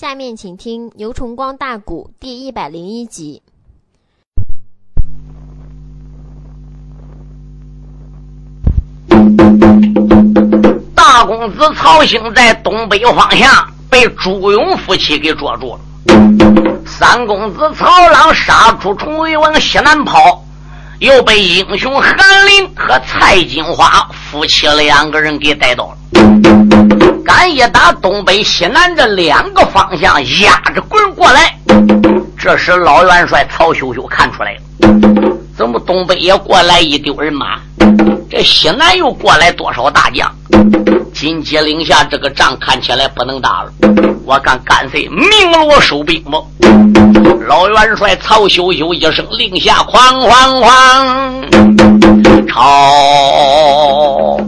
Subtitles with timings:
[0.00, 3.42] 下面请听牛崇光大鼓第一百零一集。
[10.94, 13.46] 大公子曹兴在东北方向
[13.90, 15.80] 被朱勇夫妻给捉住了，
[16.86, 20.42] 三公子曹朗杀出重围往西南跑，
[21.00, 26.79] 又被英雄韩林和蔡金花夫妻两个人给带到了。
[27.24, 31.56] 敢一打东北西南这两个方向压着棍过来，
[32.38, 34.60] 这时老元帅曹秀秀看出来了，
[35.56, 37.58] 怎么东北也过来一丢人马？
[38.30, 40.30] 这西南又过来多少大将？
[41.12, 43.72] 金鸡岭下这个仗看起来不能打了，
[44.24, 46.40] 我敢干脆鸣锣收兵吧。
[47.46, 54.40] 老元帅曹秀秀一声令下，哐哐哐，朝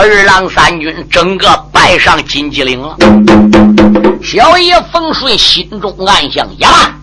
[0.00, 2.96] 二郎三军整个拜上金鸡岭了。
[4.22, 6.94] 小爷冯顺心中暗想：呀，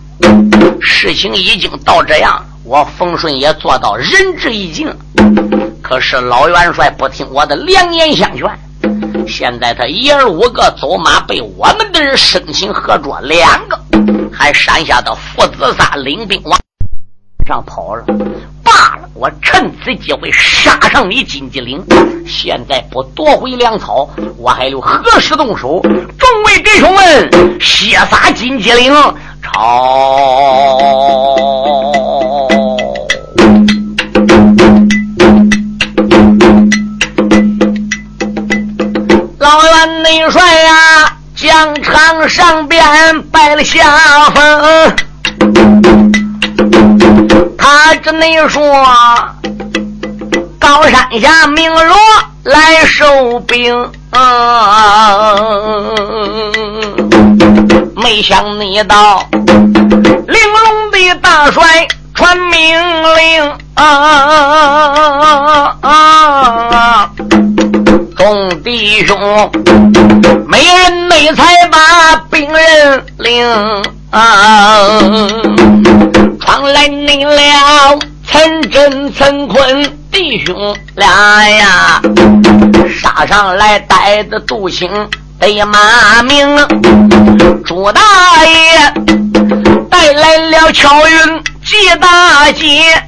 [0.80, 4.96] 事情已经到这样，我冯顺也做到仁至义尽了。
[5.82, 8.48] 可是老元帅不听我的良言相劝，
[9.28, 13.78] 现在他爷儿五个走马被我们的人生擒活捉两个，
[14.32, 16.58] 还山下的父子仨领兵往
[17.46, 18.06] 上跑了。
[19.18, 21.82] 我趁此机会杀上你金鸡岭。
[22.26, 25.80] 现在不夺回粮草，我还有何时动手？
[26.18, 28.92] 众位弟兄们，血洒金鸡岭，
[29.42, 29.56] 朝！
[39.38, 42.82] 老元内帅呀，疆场上边
[43.30, 43.82] 败了下
[44.34, 45.05] 风。
[47.56, 48.62] 他这内说，
[50.58, 51.96] 高山下鸣锣
[52.44, 53.90] 来收兵。
[57.96, 59.44] 没想你到，玲
[60.28, 62.78] 珑的大帅传命
[63.16, 63.52] 令。
[63.74, 63.84] 啊
[68.16, 69.18] 众弟兄，
[70.48, 73.46] 没人每才把兵人领，
[76.40, 82.02] 传来你了，陈真、陈坤弟兄俩呀，
[83.00, 84.90] 杀上来带着杜兴
[85.38, 86.44] 得马名，
[87.64, 88.00] 朱大
[88.44, 88.92] 爷
[89.90, 93.02] 带来了巧云季大姐。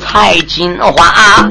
[0.00, 1.46] 蔡金花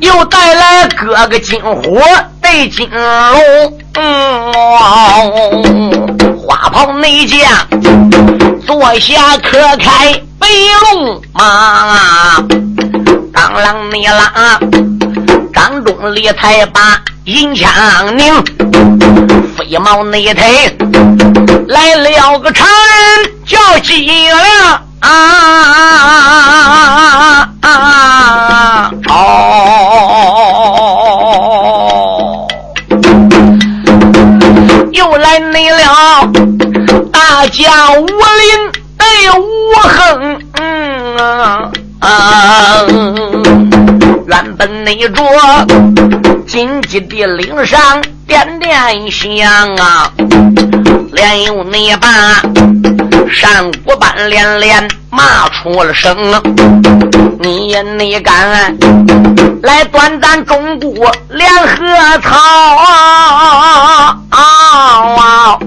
[0.00, 2.00] 又带来哥哥金虎
[2.42, 6.18] 对金龙，嗯
[6.50, 7.38] 花袍内将
[8.66, 10.48] 坐下可开白
[10.96, 12.42] 龙马，
[13.32, 14.58] 当啷你啷，
[15.54, 17.70] 张忠立才把银枪
[18.18, 18.34] 拧，
[19.56, 20.76] 飞毛内腿
[21.68, 24.82] 来了个常人叫金亮。
[25.02, 25.08] 啊
[27.60, 28.90] 啊啊！
[29.08, 29.12] 哦，
[34.92, 36.28] 又来你了，
[37.12, 38.14] 大将武林
[38.98, 39.06] 哎
[39.38, 41.16] 无横，嗯
[42.00, 42.84] 啊，
[44.26, 45.08] 原本那着
[46.46, 50.12] 金鸡的岭上点点香啊，
[51.12, 52.42] 连有你把。
[53.30, 56.16] 山谷般连连骂出了声，
[57.38, 58.76] 你也你敢
[59.62, 62.36] 来断咱中国联合草
[64.30, 65.58] 啊？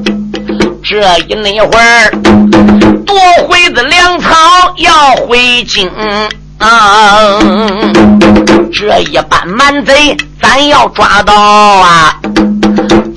[0.84, 2.12] 这一那会儿
[3.06, 3.16] 夺
[3.48, 4.28] 回的粮草
[4.78, 5.90] 要回京
[6.60, 7.40] 啊，
[8.72, 12.20] 这一班蛮贼咱要抓到啊！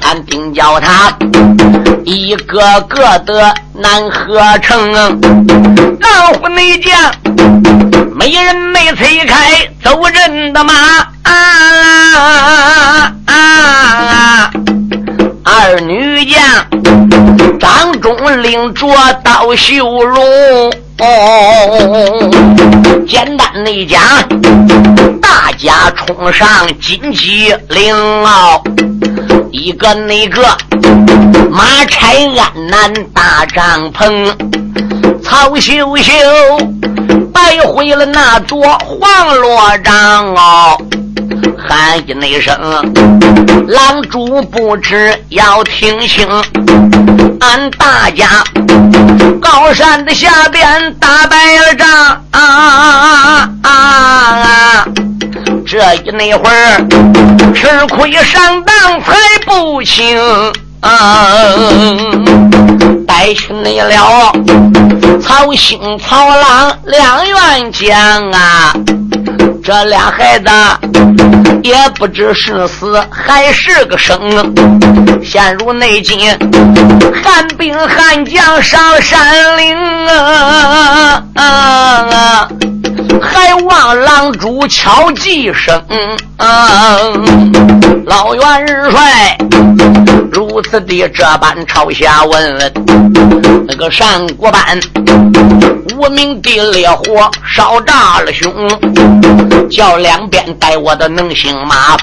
[0.00, 1.16] 咱定叫他
[2.04, 4.92] 一个个的难合成，
[6.00, 6.94] 老虎内将
[8.14, 10.72] 没人没催开走人的马，
[15.44, 16.41] 二女将
[17.59, 18.86] 张忠领着
[19.24, 20.24] 刀修容。
[23.06, 24.00] 简单内讲，
[25.21, 26.48] 大家冲上
[26.80, 28.62] 金鸡岭哦。
[29.51, 30.43] 一个那个
[31.51, 34.33] 马拆安南大帐篷，
[35.22, 36.13] 曹秀秀
[37.33, 40.78] 摆回了那座黄罗帐哦，
[41.57, 42.54] 喊一那声，
[43.69, 46.27] 狼主不知要听清，
[47.41, 48.45] 俺大家
[49.41, 51.89] 高山的下边打败了仗
[52.33, 54.87] 啊啊啊！
[55.66, 56.78] 这一那会儿
[57.53, 60.16] 吃亏上当才不轻，
[63.04, 64.33] 带去你了
[65.21, 68.72] 曹兴、曹郎两员将啊，
[69.65, 70.48] 这俩孩子
[71.65, 74.16] 也不知是死还是个生，
[75.24, 76.16] 陷入内境，
[77.24, 79.77] 汉兵汉将上山岭
[81.34, 82.48] 啊！
[83.21, 85.83] 还望郎主敲几声，
[88.07, 88.42] 老元
[88.91, 89.36] 帅
[90.56, 92.56] 如此的这般朝下问，
[93.68, 94.80] 那个山谷般
[95.94, 98.50] 无名的烈火烧炸了胸，
[99.68, 101.94] 叫两边带我的能行马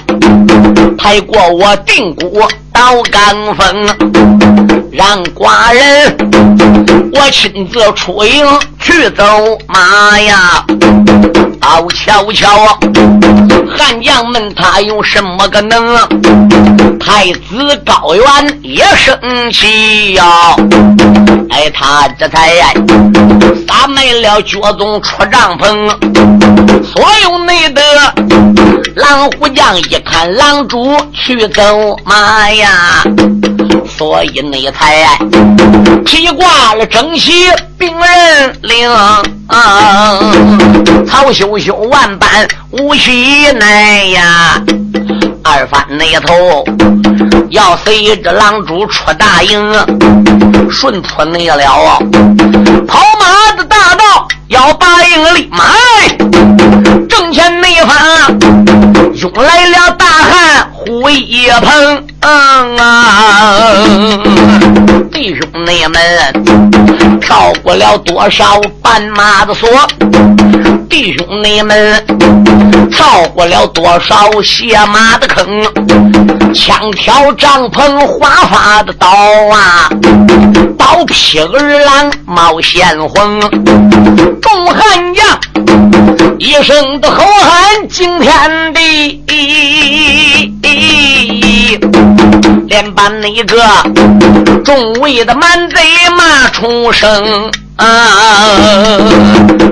[0.99, 6.15] 抬过我定谷到岗峰，让寡人
[7.11, 8.45] 我亲自出营
[8.79, 9.23] 去走
[9.65, 10.63] 马呀。
[11.61, 12.77] 好瞧瞧，
[13.75, 15.95] 汉将们他有什么个能？
[16.99, 19.17] 太子高远也生
[19.51, 20.23] 气呀！
[21.49, 22.53] 哎，他这才
[23.67, 25.89] 撒没了脚宗出帐篷，
[26.83, 27.81] 所有内的
[28.95, 33.03] 狼虎将一看狼主去走马呀，
[33.87, 35.17] 所以你才
[36.05, 38.89] 披挂了征西兵人领。
[41.05, 44.61] 曹休休万般无喜奈呀，
[45.43, 46.63] 二番那头
[47.49, 49.71] 要随着狼主出大营，
[50.73, 51.97] 顺出那了啊。
[52.87, 55.63] 跑马的大道要八英里，马
[57.07, 57.95] 正前那方
[59.13, 62.65] 涌来了大汉胡一鹏啊，
[65.11, 66.01] 弟兄妹们
[67.21, 69.69] 跳过了多少斑马的锁。
[70.89, 72.05] 弟兄你们
[72.91, 75.63] 跳过了多少血马的坑，
[76.53, 79.89] 枪挑帐篷花发的刀啊，
[80.77, 81.45] 刀劈儿
[81.83, 83.39] 郎冒鲜红，
[84.39, 85.25] 众汉将
[86.37, 89.23] 一声的吼喊惊天地，
[92.67, 93.63] 连把那个
[94.63, 95.77] 众位的满贼
[96.15, 97.51] 骂出声。
[97.77, 97.85] 啊！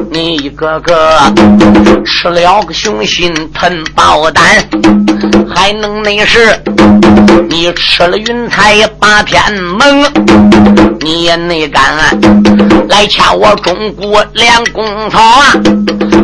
[0.10, 1.20] 你一个个
[2.06, 4.44] 吃了个雄心吞豹胆，
[5.54, 6.60] 还能那是
[7.50, 10.04] 你吃了云彩八天门，
[11.00, 11.84] 你也没敢
[12.90, 15.54] 来掐我中国两公曹啊！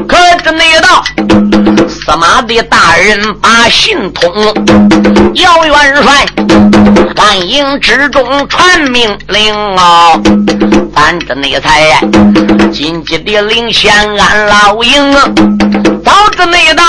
[0.08, 1.04] 可是那道
[1.88, 4.32] 司马的大人把信通，
[5.36, 6.26] 姚元帅
[7.16, 10.20] 暗营之中传命令啊！
[10.96, 11.67] 咱这内才
[12.72, 15.14] 紧急的领先俺老营，
[16.04, 16.84] 早知内道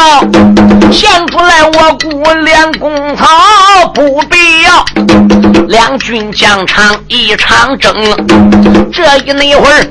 [0.93, 4.85] 献出来我姑连公曹，不必要。
[5.69, 7.94] 两军疆场一场争。
[8.91, 9.85] 这一那一会儿，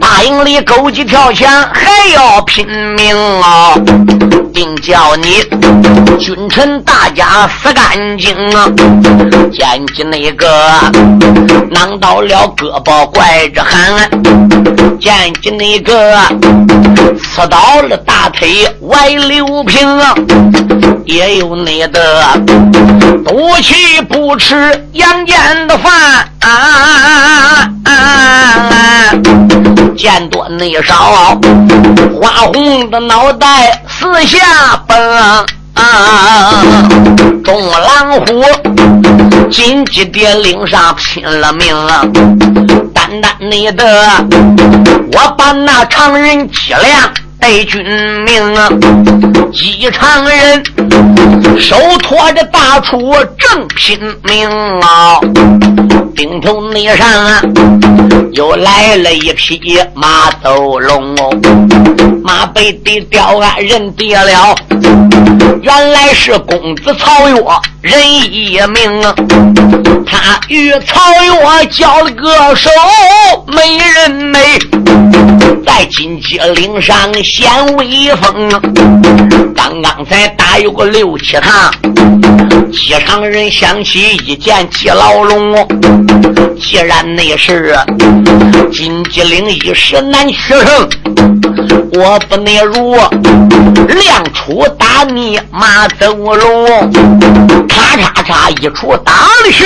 [0.00, 3.74] 大营里狗急跳墙还要拼命啊！
[4.52, 5.44] 定叫你
[6.18, 8.66] 君臣大家死干净啊！
[9.52, 10.48] 见起那个
[11.70, 14.10] 囊到了胳膊拐着喊，
[14.98, 16.18] 见起那个
[17.16, 20.12] 刺到了大腿歪流平啊！
[21.08, 22.22] 也有你的
[23.24, 24.54] 赌气不吃
[24.92, 25.90] 阳间的饭
[26.40, 26.50] 啊
[27.84, 29.14] 啊啊！
[29.96, 31.40] 见多内少
[32.20, 33.82] 花红的脑袋。
[33.88, 34.36] 四下
[34.86, 34.96] 奔，
[37.42, 38.44] 众狼虎
[39.50, 41.74] 紧急的领上拼了命，
[42.92, 43.82] 单单你的，
[45.12, 47.84] 我把那常人脊梁带军
[48.24, 48.68] 命啊，
[49.52, 50.62] 几常人
[51.58, 54.48] 手托着大杵正拼命
[54.80, 55.20] 啊！
[56.14, 57.40] 顶头那上啊
[58.32, 61.30] 又来了一匹马走龙哦。
[62.24, 64.54] 马背的吊鞍人跌了，
[65.62, 67.34] 原来是公子曹岳
[67.88, 67.98] 人
[68.30, 69.14] 一名啊！
[70.04, 72.68] 他与曹岳交了个手，
[73.46, 74.38] 没人美，
[75.64, 78.50] 在金鸡岭上显威风。
[79.56, 81.72] 刚刚才打有个六七趟，
[82.70, 85.66] 机场人想起一见季老龙，
[86.60, 87.74] 既然那是
[88.70, 90.88] 金鸡岭一时难取胜。
[91.94, 92.94] 我不能如
[93.88, 96.90] 亮出打你马走龙，
[97.78, 99.64] 咔嚓嚓一出打了去，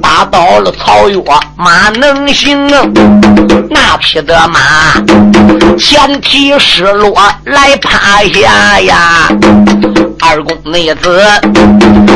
[0.00, 1.16] 打倒了曹越
[1.56, 2.66] 马能行，
[3.70, 4.60] 那匹的马
[5.78, 9.28] 前蹄失落来趴下呀。
[10.26, 11.22] 二宫内子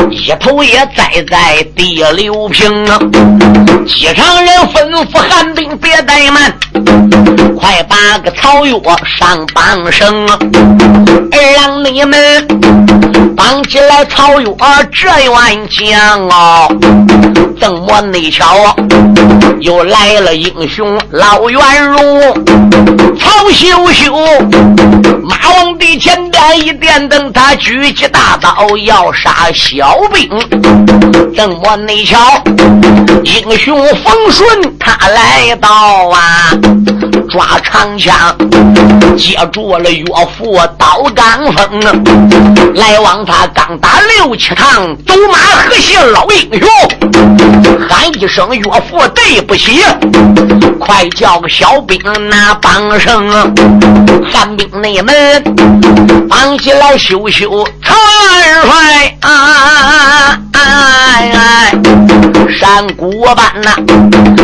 [0.09, 2.97] 一头也栽在第六平啊，
[3.87, 6.51] 机场人吩咐寒冰别怠慢，
[7.55, 10.27] 快把个草药上绑绳，
[11.55, 12.47] 让你们
[13.37, 14.57] 绑起来草药
[14.91, 16.67] 这员将啊。
[17.61, 18.75] 怎么内巧
[19.61, 22.33] 又来了英雄老元荣，
[23.17, 24.13] 曹秀秀
[25.23, 28.07] 马王的前边一电灯，他举起。
[28.09, 30.27] 大刀要杀小兵，
[31.35, 32.17] 怎么内瞧？
[33.23, 35.69] 英雄冯顺他来到
[36.09, 36.51] 啊，
[37.29, 38.35] 抓长枪，
[39.15, 40.05] 接住了岳
[40.37, 41.79] 父刀刚锋，
[42.73, 46.67] 来往他刚打六七趟，走马河西老英雄，
[47.87, 49.83] 喊一声岳父对不起，
[50.79, 53.29] 快叫个小兵拿帮绳，
[54.31, 55.43] 寒兵内门
[56.27, 57.63] 绑起来羞羞。
[57.81, 60.39] 长二帅啊，
[62.59, 63.75] 山谷般呐，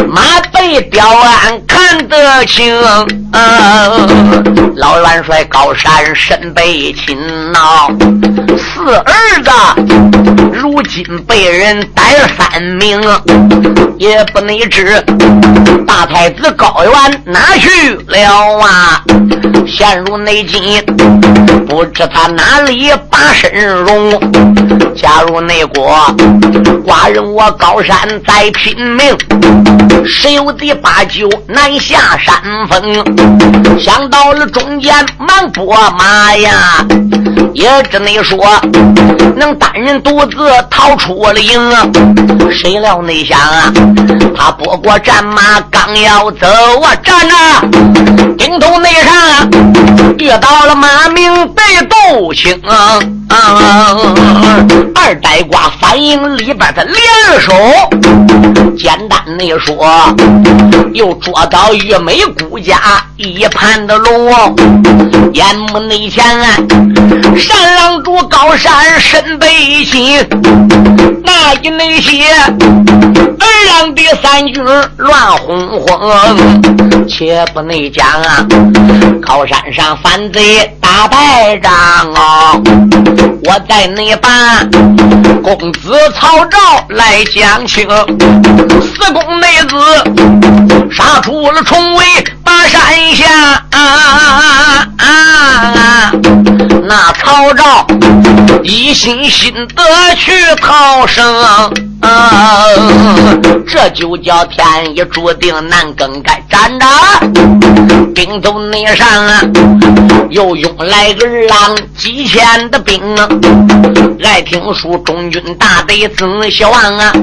[0.08, 0.22] 马
[0.68, 2.76] 背雕鞍看得清。
[4.76, 7.16] 老元帅高山身被擒
[7.52, 7.88] 呐，
[8.58, 9.52] 四儿子
[10.52, 12.02] 如今被人逮
[12.36, 13.00] 三名，
[14.00, 15.00] 也不能知
[15.86, 19.04] 大太子高原哪去了啊？
[19.68, 20.82] 陷入内急，
[21.68, 24.20] 不知他哪里把身容。
[24.96, 26.00] 加入内国，
[26.86, 27.96] 寡人我高山
[28.26, 29.16] 在拼命，
[30.06, 32.36] 谁有的八九难下山
[32.68, 33.80] 峰。
[33.80, 36.86] 想到了中间忙拨马呀，
[37.54, 38.38] 也只能说
[39.36, 41.60] 能单人独自逃出了营。
[42.52, 43.74] 谁料内想啊，
[44.36, 46.48] 他拨过战马刚要走
[46.82, 47.36] 啊，站着
[48.38, 49.50] 顶头内上。
[50.18, 52.60] 遇到了马明被斗青，
[54.96, 56.98] 二呆瓜反应里边的联
[57.42, 57.54] 手，
[58.78, 60.16] 简单的说，
[60.94, 62.80] 又捉到玉梅姑家
[63.18, 64.56] 一盘的龙，
[65.34, 66.24] 眼目内前，
[67.38, 70.26] 山狼主高山身背心，
[71.24, 72.24] 那一那些
[73.40, 74.64] 二郎的三军
[74.98, 78.46] 乱哄哄，且不内讲啊，
[79.22, 79.98] 高山上。
[80.04, 81.72] 反贼打败仗
[82.14, 82.62] 哦，
[83.48, 84.30] 我带你把
[85.44, 86.58] 公子曹昭
[86.90, 87.88] 来讲清，
[88.82, 92.04] 四宫内子杀出了重围
[92.44, 92.82] 把山
[93.14, 93.28] 下
[93.70, 96.12] 啊啊啊啊，
[96.88, 97.86] 那曹昭
[98.64, 99.84] 一心心的
[100.16, 101.24] 去逃生。
[102.02, 102.66] 啊，
[103.68, 106.44] 这就叫天意注定难更改。
[106.48, 106.86] 站着，
[108.14, 109.42] 兵头内上啊，
[110.30, 113.28] 又拥来个狼几千的兵啊！
[114.24, 117.14] 爱听书，中军大队仔细望啊，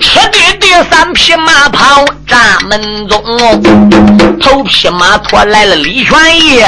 [0.00, 3.20] 吃的的三匹马跑闸门中，
[4.40, 6.62] 头匹马驮来了李全义，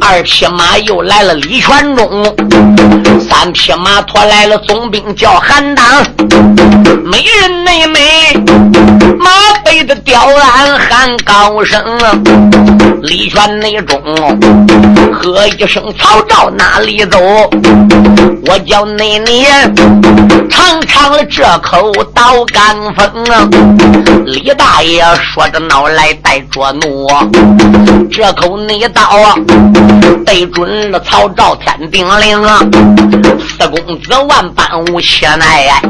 [0.00, 2.24] 二匹马又来了李全忠，
[3.20, 5.84] 三匹马驮来了总兵叫韩当。
[7.04, 8.00] 美人妹妹，
[9.18, 9.30] 马
[9.64, 11.82] 背的吊鞍喊高声，
[13.02, 14.00] 李全内中
[15.12, 17.18] 喝一声曹昭哪里走？
[18.46, 19.46] 我叫你你
[20.50, 23.48] 尝尝了这口刀杆风啊。
[24.26, 27.08] 李大爷说着闹来带着怒，
[28.10, 29.34] 这口内刀啊
[30.24, 32.60] 对准了曹昭天定令啊！
[33.38, 35.80] 四公子万般无气奈。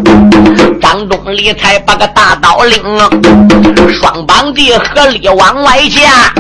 [0.81, 2.83] 张东礼才把个大刀领，
[3.93, 6.33] 双膀的合力往外架，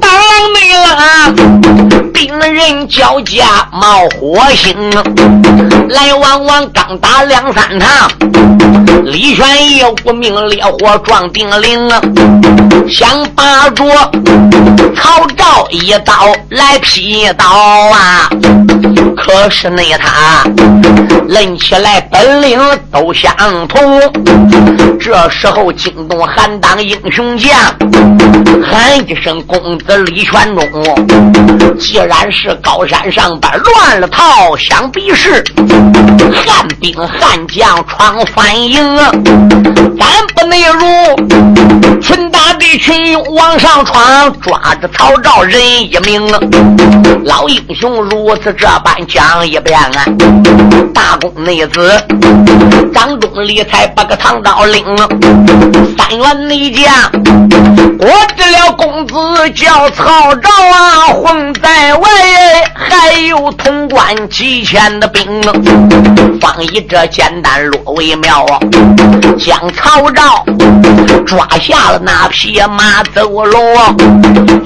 [0.00, 0.10] 当
[0.52, 1.32] 没了，
[2.16, 4.74] 兵人交加冒火星，
[5.90, 8.10] 来往往刚打两三趟，
[9.04, 11.86] 李玄义无名烈火撞定铃，
[12.88, 13.84] 想把着
[14.96, 18.30] 曹昭一刀来劈刀啊！
[19.14, 20.42] 可是那他
[21.28, 22.58] 论起来本领
[22.90, 23.30] 都相
[23.68, 24.00] 同。
[24.98, 27.52] 这时候惊动韩当英雄将，
[28.64, 30.66] 喊一声公子李全忠。
[31.78, 35.42] 既然是高山上边乱了套，想必是
[36.32, 38.96] 汉兵汉将闯反营。
[39.98, 46.26] 咱不内如群大的群勇往上闯，抓着曹赵人一命。
[47.24, 48.94] 老英雄如此这般。
[49.08, 50.04] 讲一遍啊，
[50.92, 52.04] 大公内子，
[52.92, 54.84] 张忠礼才把个唐刀领，
[55.96, 56.92] 三员内将，
[58.00, 59.14] 我这了公子
[59.50, 62.08] 叫曹赵啊，混在外，
[62.74, 65.24] 还有潼关几千的兵，
[66.40, 68.60] 方以这简单落为妙啊，
[69.38, 70.44] 将曹昭
[71.26, 73.58] 抓下了那匹马走路，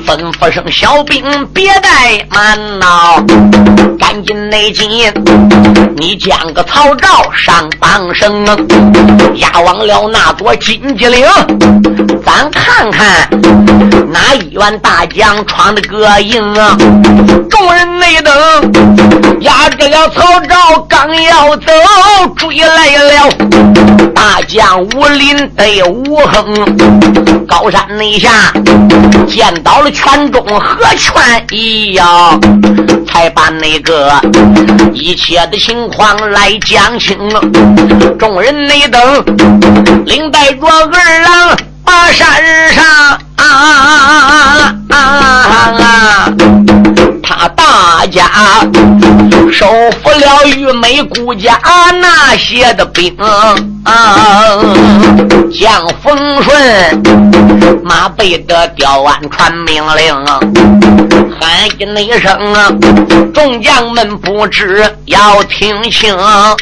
[0.06, 3.22] 吩咐声小兵别怠慢呐，
[3.98, 4.90] 赶紧内进。
[5.96, 8.44] 你将个曹昭上榜声，
[9.34, 11.26] 押往了那座金鸡岭，
[12.24, 13.28] 咱看看
[14.10, 16.76] 哪一员大将闯的个营啊！
[17.48, 18.32] 众人内等
[19.40, 21.72] 压着了曹昭，刚要走，
[22.36, 23.30] 追来了
[24.14, 28.30] 大将武林对武亨，高山内下
[29.26, 32.38] 见到了全中何权一呀，
[33.06, 34.12] 才把那个
[34.92, 37.16] 一切的情况来讲清。
[38.18, 39.00] 众人内等
[40.04, 42.26] 领带着二郎把山
[42.74, 42.84] 上
[43.36, 44.96] 啊啊啊
[45.78, 46.79] 啊！
[47.30, 48.28] 他大家
[49.52, 49.64] 收
[50.02, 51.56] 服了玉梅顾家
[52.00, 53.16] 那些的兵
[53.84, 54.58] 啊，
[55.52, 57.00] 将冯顺
[57.84, 60.12] 马背的吊鞍传命令，
[61.40, 62.68] 喊一声啊！
[63.32, 66.56] 众将们不知要听清啊！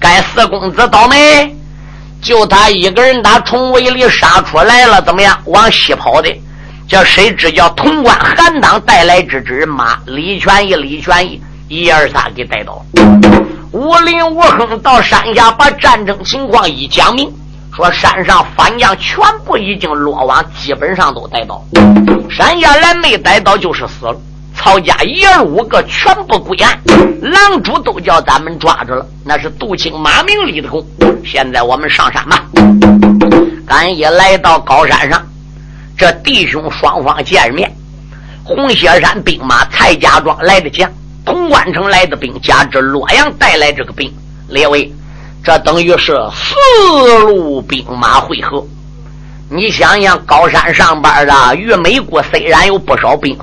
[0.00, 1.54] 该四公子倒霉，
[2.22, 5.36] 就他一个人打重围里杀出来了，怎么样？
[5.44, 6.34] 往西跑的。
[6.88, 12.80] 叫谁知叫潼关韩当带来这支人马，李全义、李全义一二三给带到。
[13.72, 17.28] 武林武亨到山下把战争情况一讲明，
[17.74, 21.60] 说山上反将全部已经落网，基本上都带到。
[22.30, 24.16] 山下来没带到就是死了。
[24.54, 26.80] 曹家一二五个全部归案，
[27.20, 30.86] 狼主都叫咱们抓住了，那是杜青、马明里的功。
[31.24, 32.44] 现在我们上山吧。
[33.66, 35.20] 俺一来到高山上。
[35.96, 37.74] 这弟兄双方见面，
[38.44, 40.90] 红雪山兵马蔡家庄来的将，
[41.24, 44.12] 潼关城来的兵加之洛阳带来这个兵，
[44.48, 44.92] 列位，
[45.42, 48.62] 这等于是四路兵马汇合。
[49.48, 53.38] 你想想，高山上边的玉美国虽然有不少兵，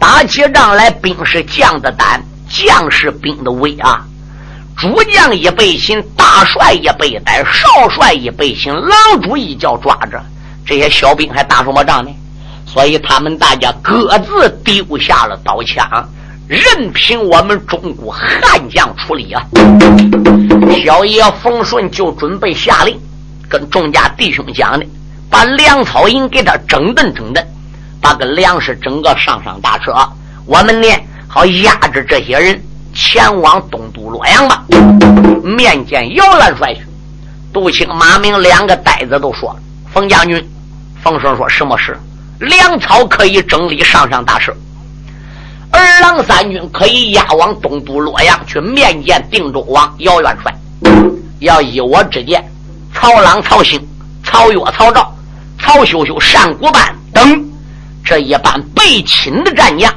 [0.00, 4.04] 打起仗来兵是将的胆，将是兵的威啊！
[4.76, 10.20] 主将一背心，大帅一背带，少帅一背心，狼主一脚抓着。
[10.68, 12.10] 这些小兵还打什么仗呢？
[12.66, 16.06] 所以他们大家各自丢下了刀枪，
[16.46, 19.42] 任凭我们中国悍将处理啊！
[20.84, 23.00] 小爷冯顺就准备下令，
[23.48, 24.84] 跟众家弟兄讲的，
[25.30, 27.42] 把粮草营给他整顿整顿，
[28.02, 29.94] 把个粮食整个上上大车，
[30.44, 30.88] 我们呢
[31.26, 32.62] 好压着这些人
[32.94, 34.62] 前往东都洛阳吧。
[35.42, 36.82] 面见姚元帅去，
[37.54, 39.56] 杜青、马明两个呆子都说了
[39.90, 40.46] ：“冯将军。”
[41.02, 41.98] 冯顺说：“什么事？
[42.40, 44.54] 粮草可以整理上上大事。
[45.70, 50.54] 二郎三军可以押往东都洛阳去面见定州王姚元帅。
[51.40, 52.44] 要依我之见，
[52.94, 53.80] 曹朗、曹兴、
[54.24, 55.14] 曹岳、曹昭、
[55.58, 57.44] 曹秀秀、单古班等
[58.04, 59.92] 这一班被擒的战将，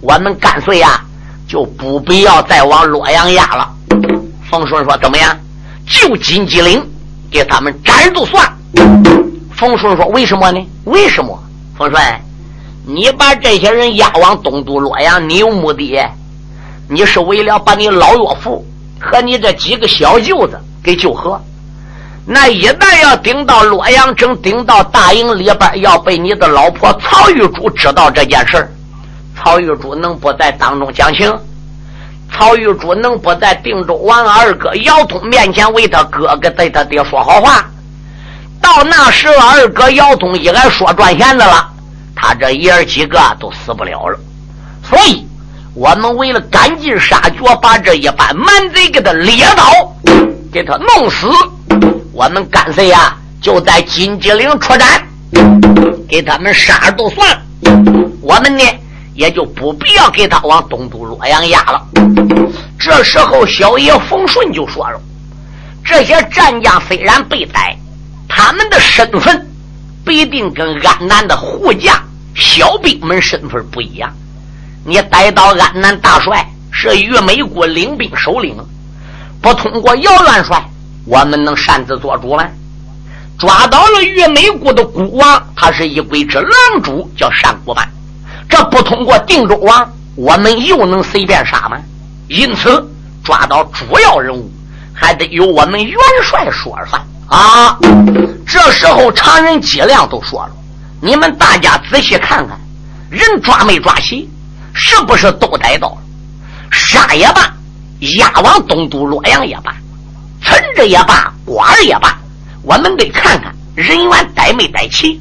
[0.00, 1.00] 我们干脆呀，
[1.48, 3.68] 就不必要再往洛阳押了。”
[4.48, 5.36] 冯顺说：“怎么样？
[5.86, 6.80] 就金鸡岭
[7.30, 8.46] 给他们斩就算。”
[9.56, 10.60] 冯顺说：“为什么呢？
[10.84, 11.42] 为什么？
[11.78, 12.02] 冯顺，
[12.86, 15.98] 你把这些人押往东都洛阳，你有目的？
[16.88, 18.64] 你是为了把你老岳父
[19.00, 21.40] 和你这几个小舅子给救活？
[22.26, 28.68] 那一旦要顶到洛阳城，顶到大营里边，要被你的老婆曹玉珠知道这件事
[29.36, 31.32] 曹玉珠能不在当中讲情？
[32.30, 37.64] 曹玉珠能不在定州王二哥姚通面前为他哥哥对他爹说好话？”
[38.66, 41.68] 到那时，二哥姚东一挨说赚钱的了，
[42.16, 44.18] 他这爷儿几个都死不了了。
[44.82, 45.24] 所以，
[45.72, 49.94] 我们为了赶尽杀绝，把这一班蛮贼给他猎倒，
[50.52, 51.28] 给他弄死。
[52.12, 55.00] 我们干脆呀，就在金鸡岭出战，
[56.08, 57.42] 给他们杀都算了。
[58.20, 58.64] 我们呢，
[59.14, 61.86] 也就不必要给他往东都洛阳压了。
[62.80, 65.00] 这时候，小爷冯顺就说了
[65.84, 67.74] ：“这些战将虽然被逮。”
[68.28, 69.46] 他们的身份
[70.04, 72.02] 必定跟安南的护驾、
[72.34, 74.12] 小兵们身份不一样。
[74.84, 78.56] 你逮到安南大帅是玉梅国领兵首领，
[79.40, 80.62] 不通过姚元帅，
[81.04, 82.46] 我们能擅自做主吗？
[83.38, 87.86] 抓到了玉梅国的孤王，他是一鬼之狼主，叫单国班。
[88.48, 91.76] 这不通过定州王，我们又能随便杀吗？
[92.28, 92.88] 因此，
[93.24, 94.50] 抓到主要人物，
[94.94, 97.78] 还得由我们元帅说了算啊！
[98.46, 100.50] 这时候，常人脊梁都说了
[101.02, 102.58] ：“你们大家仔细看看，
[103.10, 104.28] 人抓没抓齐？
[104.72, 105.98] 是不是都逮到了？
[106.70, 107.52] 杀也罢，
[108.18, 109.74] 押往东都洛阳也罢，
[110.42, 112.16] 存着也罢，官也罢，
[112.62, 115.20] 我们得看看人员逮没逮齐。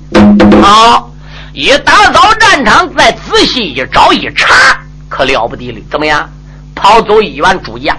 [0.61, 1.11] 好，
[1.53, 5.81] 一打扫战场，再仔细一找一查，可了不得了。
[5.89, 6.29] 怎么样？
[6.75, 7.97] 跑走一员主将，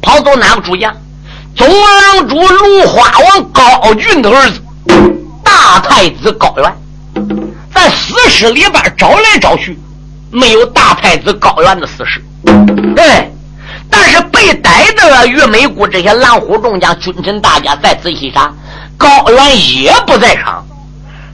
[0.00, 0.92] 跑走哪个主将？
[1.58, 4.62] 总郎主芦花王高俊的儿子，
[5.42, 6.72] 大太子高原。
[7.74, 9.76] 在死尸里边找来找去。
[10.30, 12.22] 没有大太子高原的死尸，
[12.94, 13.32] 对，
[13.88, 18.52] 但是被逮的于美谷这些狼虎众将、君臣大家再仔细查，
[18.98, 20.62] 高原也不在场，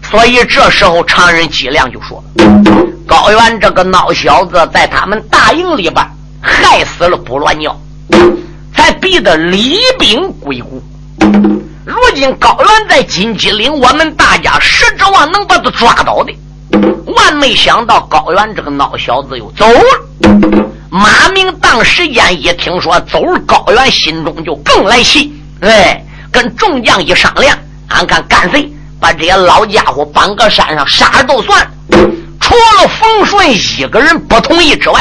[0.01, 2.23] 所以这时候常人脊梁就说：
[3.05, 5.97] 高原这个孬小子在他们大营里边
[6.41, 7.77] 害死了不乱尿，
[8.75, 10.83] 才逼得李兵归故。
[11.85, 16.35] 如今高原在金鸡岭，我们大家实指望能把他抓到的。
[17.07, 20.29] 万没想到高原这个孬小子又走了。
[20.91, 25.33] 马明当时间一听说走了，高原心中就更来气。
[25.61, 27.57] 哎，跟众将一商量，
[27.89, 31.71] 俺看干脆把这些老家伙绑个山上杀了都算了。
[32.41, 35.01] 除了冯顺一个人不同意之外，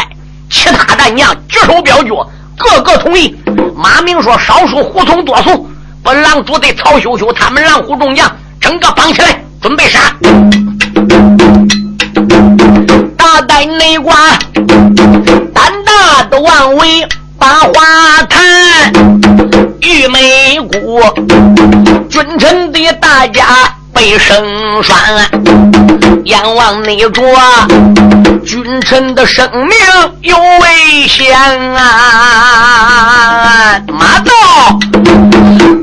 [0.50, 2.12] 其他战将举手表决，
[2.58, 3.36] 个个同意。
[3.76, 5.70] 马明说：“少数服从多数，
[6.04, 10.00] 把狼主队曹秀秀他们狼虎众将整个绑起来，准备杀。”
[13.18, 14.16] 大胆内挂，
[15.54, 17.08] 胆大的王伟
[17.38, 18.42] 把话谈，
[19.82, 21.02] 玉梅姑，
[22.10, 23.44] 君臣的大家
[23.94, 24.98] 被生栓，
[26.26, 27.26] 阎王你捉，
[28.46, 29.70] 君臣的生命
[30.22, 31.36] 有危险
[31.76, 33.80] 啊！
[33.88, 34.32] 马到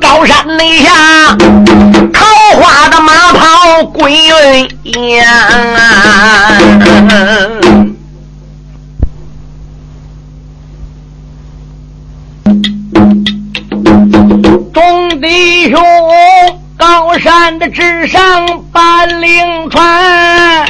[0.00, 0.90] 高山内下，
[2.12, 2.24] 桃
[2.60, 4.12] 花的马跑归
[4.84, 5.24] 雁
[5.74, 6.52] 啊！
[17.20, 20.66] 山的之上把令传，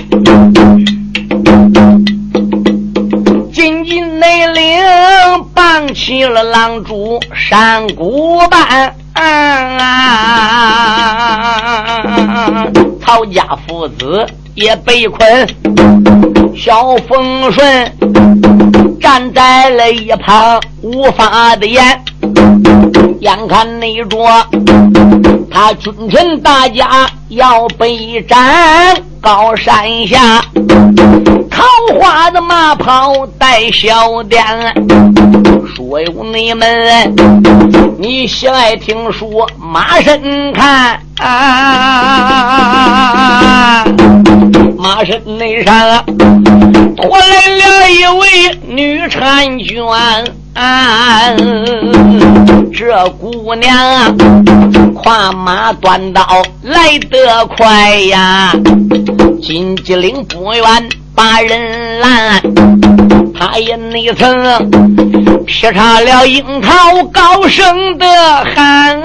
[3.53, 4.83] 紧紧内领
[5.55, 8.93] 绑起了狼主山谷班。
[13.01, 15.47] 曹家父子也被困，
[16.57, 17.93] 小风顺
[19.01, 22.03] 站在了一旁，无法的言。
[23.21, 24.19] 眼看那着
[25.51, 30.41] 他君臣大家要被斩，高山下
[31.51, 31.63] 桃
[31.99, 34.43] 花的马跑带小店，
[35.77, 37.15] 说有你们，
[37.99, 41.45] 你喜爱听说马身看，啊，
[44.81, 45.75] 马身内上
[46.97, 49.77] 拖来了一位女婵娟。
[52.73, 54.11] 这姑娘啊
[54.95, 56.27] 跨马端刀
[56.63, 58.55] 来得快呀，
[59.43, 60.65] 金鸡岭不远
[61.15, 62.41] 把人拦，
[63.39, 64.71] 他也内曾
[65.45, 68.07] 劈叉了樱桃高声的
[68.55, 68.99] 喊。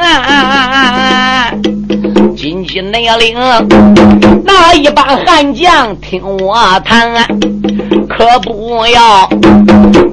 [2.56, 3.36] 金鸡内领
[4.46, 7.12] 那一帮悍将听我谈，
[8.08, 9.30] 可不要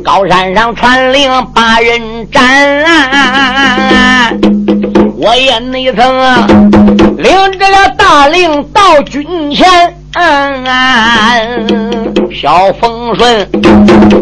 [0.02, 2.84] 高山上传令把人斩。
[5.18, 6.04] 我也内曾
[7.16, 10.01] 领着了大令到军前。
[10.14, 13.48] 嗯小风顺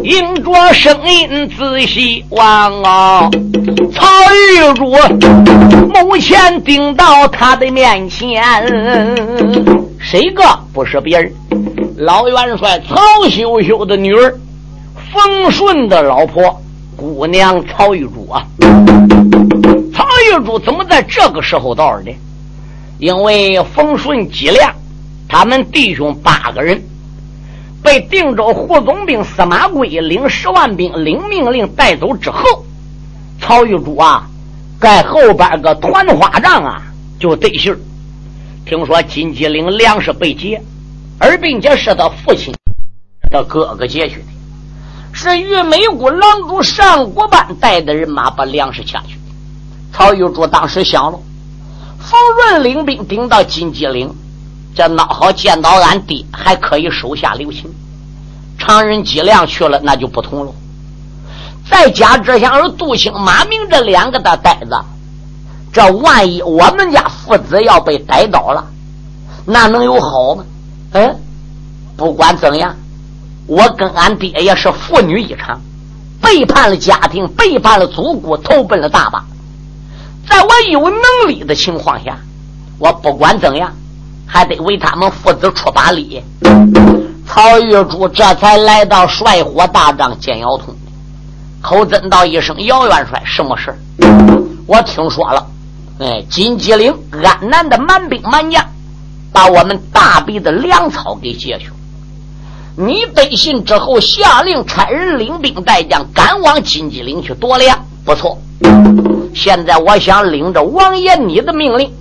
[0.04, 3.28] 迎着声音仔细望哦，
[3.92, 4.94] 曹玉珠
[5.92, 8.40] 目前顶到他的面前，
[9.98, 11.32] 谁个不是别人？
[11.96, 12.96] 老元帅曹
[13.28, 14.32] 秀秀的女儿，
[15.12, 16.62] 风顺的老婆
[16.96, 18.42] 姑娘曹玉珠啊！
[19.92, 22.12] 曹玉珠怎么在这个时候到的？
[22.98, 24.72] 因为风顺脊梁。
[25.32, 26.82] 他们弟兄八个人
[27.84, 32.66] 被定州胡总兵司马贵领十万兵领命令带走之后，
[33.40, 34.28] 曹玉珠啊，
[34.80, 36.82] 在后边个团花帐啊，
[37.20, 37.72] 就得信
[38.66, 40.60] 听说金鸡岭粮食被劫，
[41.20, 42.52] 而并且是他父亲
[43.30, 44.26] 的哥哥劫去的，
[45.12, 49.16] 是玉美国狼主上国班带的人马把粮食抢去。
[49.92, 51.20] 曹玉珠当时想了，
[52.00, 54.12] 冯润领兵顶到金鸡岭。
[54.74, 57.72] 这孬好见到俺爹，还可以手下留情。
[58.58, 60.52] 常人脊梁去了，那就不同了。
[61.68, 64.76] 再加之像是杜兴、马明这两个的呆子，
[65.72, 68.66] 这万一我们家父子要被逮到了，
[69.44, 70.44] 那能有好吗？
[70.92, 71.16] 嗯，
[71.96, 72.74] 不管怎样，
[73.46, 75.60] 我跟俺爹也是父女一场，
[76.20, 79.24] 背叛了家庭，背叛了祖国，投奔了大把。
[80.28, 82.18] 在我有能力的情况下，
[82.78, 83.72] 我不管怎样，
[84.30, 86.22] 还得为他们父子出把力。
[87.26, 90.74] 曹玉珠这才来到帅火大帐见姚通。
[91.60, 93.74] 口尊道一声：“姚元帅，什么事
[94.66, 95.46] 我听说了，
[95.98, 98.64] 哎，金鸡岭安南的蛮兵蛮将
[99.32, 101.70] 把我们大鼻的粮草给劫去。
[102.76, 107.78] 你得信之后，下令差人领兵带将赶往金鸡岭去夺粮。
[108.04, 108.38] 不错，
[109.34, 111.92] 现在我想领着王爷你的命令，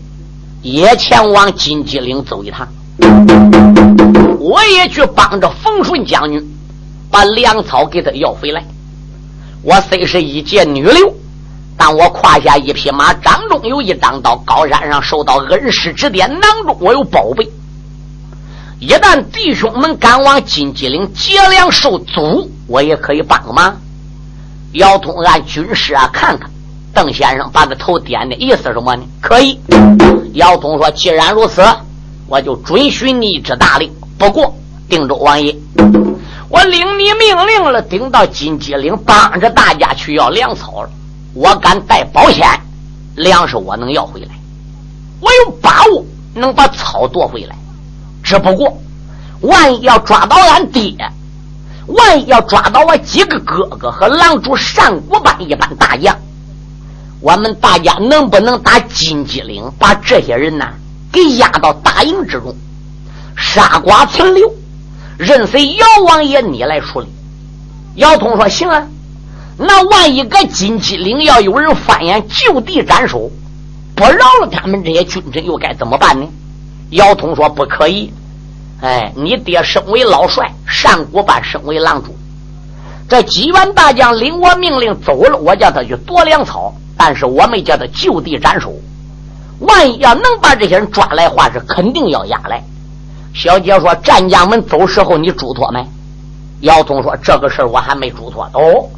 [0.62, 2.68] 也前往金鸡岭走一趟。
[4.40, 6.58] 我也去帮着冯顺将军
[7.12, 8.64] 把粮草给他要回来。”
[9.62, 11.14] 我虽是一介女流，
[11.76, 17.50] 但我胯下一匹马，掌中有一张刀，高山上受到恩师指点，囊中我有宝贝。
[18.80, 23.78] 一旦弟兄们赶往金鸡岭劫粮受阻，我也可以帮个忙。
[24.72, 26.50] 姚通按军师啊，看看。
[26.94, 29.04] 邓先生把个头点的意思什么呢？
[29.22, 29.60] 可以。
[30.34, 31.62] 姚通说：“既然如此，
[32.28, 33.92] 我就准许你之大令。
[34.18, 34.54] 不过，
[34.90, 35.56] 定州王爷。”
[36.50, 40.90] 我领你命令了，顶到金鸡岭，帮着大家去要粮草了。
[41.36, 42.48] 我敢带保险，
[43.16, 44.30] 粮食我能要回来，
[45.20, 47.56] 我有把握能把草夺回来。
[48.24, 48.76] 只不过，
[49.42, 50.96] 万一要抓到俺爹，
[51.86, 56.18] 万一要抓到我几个哥哥和狼主上古班一般大将，
[57.22, 60.66] 我们大家能不能打金鸡岭，把这些人呢
[61.12, 62.56] 给押到大营之中，
[63.36, 64.54] 杀剐存留？
[65.18, 67.08] 任谁姚王爷你来处理？
[67.96, 68.88] 姚通说：“行啊，
[69.58, 73.30] 那万一搁金鸡岭要有人翻眼，就地斩首，
[73.96, 76.26] 不饶了他们这些军臣，又该怎么办呢？”
[76.92, 78.14] 姚通说：“不可以。
[78.82, 82.16] 哎，你爹身为老帅，上古班身为郎主，
[83.10, 88.74] 这几员大将领我命令走了，我叫他去夺粮草，但是我们叫他就地斩首。
[89.60, 92.62] 万一要能把这些人抓来，话是肯定要押来。”
[93.34, 95.88] 小姐说：“战将们走时候，你嘱托没？”
[96.60, 98.90] 姚通说：“这个事儿我还没嘱托。”哦，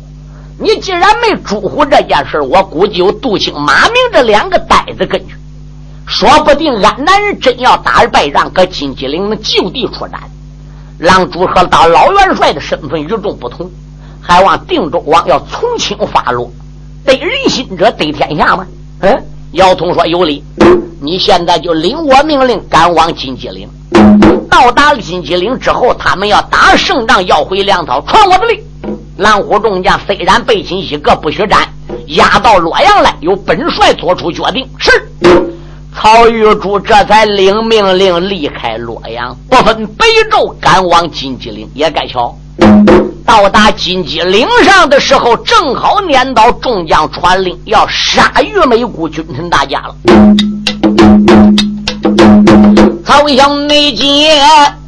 [0.57, 5.35] 你既然没嘱咐这件事我估计有杜兴、马明这两个呆子跟去，
[6.07, 10.19] 说不定俺男人真要打败仗，搁金鸡岭能就地出战。
[10.97, 13.69] 狼主和当老元帅的身份与众不同，
[14.21, 16.51] 还望定州王要从轻发落，
[17.05, 18.65] 得人心者得天下吗？
[19.01, 20.43] 嗯，姚通说：“有理，
[21.01, 23.67] 你现在就领我命令，赶往金鸡岭。”
[24.49, 28.59] 到达金鸡岭之后，他们要打胜仗，要回粮草，传我的令。
[29.17, 31.67] 蓝虎众将虽然背亲西各不许斩，
[32.07, 34.67] 押到洛阳来，由本帅做出决定。
[34.77, 34.91] 是
[35.93, 41.69] 曹玉珠这才领命令离开洛阳，不分北昼，赶往金鸡岭。
[41.73, 42.35] 也该瞧，
[43.25, 49.95] 到达金鸡岭上的时候，正好撵到众将传令，要杀玉美谷君臣大家了。
[53.05, 54.41] 曹兄没接，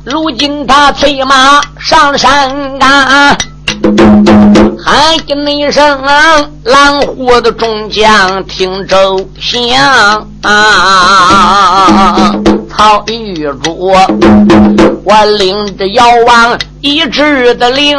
[0.04, 3.38] 如今他催马上山岗，
[4.78, 5.16] 喊
[5.48, 10.28] 一声啊狼虎的众将听周详。
[12.76, 13.94] 曹玉珠，
[15.04, 17.98] 我领着妖王一致的令，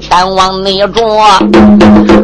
[0.00, 1.26] 前往那座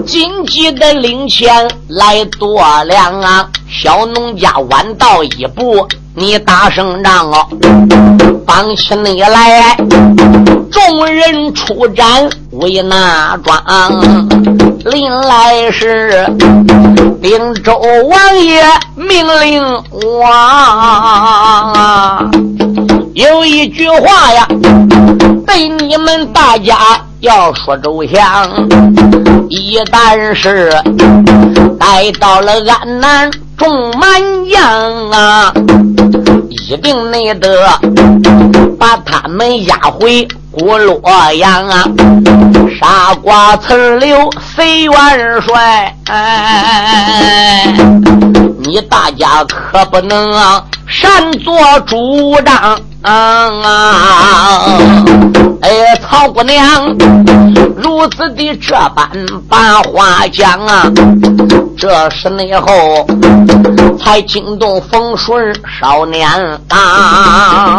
[0.05, 3.49] 紧急的领前来夺粮啊！
[3.69, 5.87] 小农家晚到一步，
[6.19, 7.47] 你打胜仗哦！
[8.47, 9.77] 绑起你来，
[10.73, 12.07] 众人出战
[12.53, 13.63] 为那庄。
[14.87, 16.27] 临来时，
[17.21, 20.27] 定州王爷命令我，
[23.13, 24.49] 有一句话呀，
[25.47, 28.49] 对你们大家要说周详。
[29.51, 30.71] 一旦是
[31.79, 33.31] 带到了安南。
[33.59, 35.51] 众满将啊，
[36.69, 37.65] 一定内得
[38.77, 41.01] 把他们押回古洛
[41.35, 41.85] 阳啊！
[42.81, 44.93] 杀瓜存留随元
[45.43, 47.73] 帅，哎，
[48.65, 51.55] 你大家可不能啊擅作
[51.87, 54.67] 主张啊！
[55.63, 56.97] 哎，曹姑娘
[57.77, 59.09] 如此的这般
[59.49, 60.91] 把话讲啊！
[61.77, 63.07] 这是内后
[63.99, 66.29] 才惊动冯顺少年
[66.69, 67.79] 啊！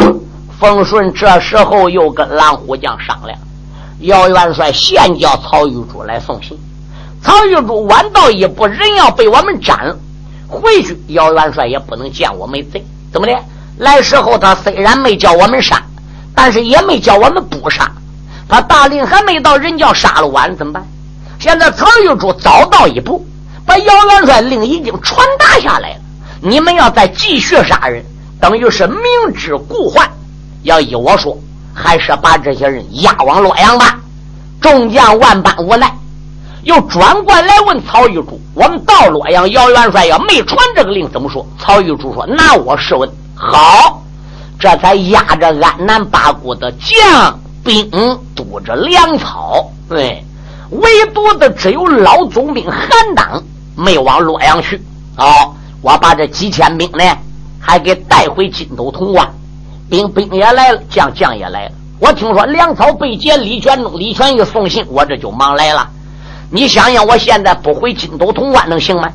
[0.59, 3.37] 丰顺这时候又跟蓝虎将商量，
[4.01, 6.57] 姚元帅现叫曹玉珠来送信。
[7.23, 9.95] 曹玉珠晚到一步，人要被我们斩
[10.47, 12.85] 回去，姚元帅也不能见我们贼。
[13.11, 13.33] 怎么的？
[13.77, 15.81] 来时候他虽然没叫我们杀，
[16.35, 17.91] 但是也没叫我们不杀。
[18.47, 20.87] 他大令还没到，人叫杀了晚怎么办？
[21.39, 23.23] 现在曹玉珠早到一步，
[23.67, 25.95] 把姚元帅令已经传达下来了。
[26.41, 28.03] 你们要再继续杀人，
[28.39, 28.97] 等于是明
[29.35, 30.09] 知故犯。
[30.63, 31.37] 要依我说，
[31.73, 33.99] 还是把这些人押往洛阳吧。
[34.61, 35.93] 众将万般无奈，
[36.63, 44.01] 又转过来问曹玉珠：“我们到洛阳，姚元帅要没传这个令，怎么说？”曹玉珠说：“拿我试问。”好，
[44.59, 47.91] 这才压着安南八股的将兵，
[48.35, 49.69] 堵着粮草。
[49.87, 50.23] 对，
[50.71, 53.43] 唯独的只有老总兵韩当
[53.77, 54.81] 没往洛阳去。
[55.15, 57.03] 哦，我把这几千兵呢，
[57.59, 59.25] 还给带回金都潼关。
[59.89, 61.71] 兵兵也来了，将将也来了。
[61.99, 65.87] 我听说粮草被劫，李全忠、李全义送信，我这就忙来了。
[66.49, 69.07] 你想想，我现在不回金都潼关能行吗？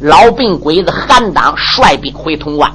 [0.00, 2.72] 老病鬼子韩当率兵回潼关。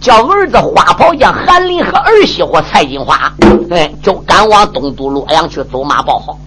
[0.00, 3.30] 叫儿子花袍将韩林和儿媳妇蔡金花，
[3.70, 6.38] 哎，就赶往东都洛阳去走马报号。